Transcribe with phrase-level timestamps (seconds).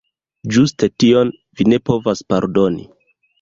[0.53, 2.89] Ĝuste tion vi ne povas pardoni.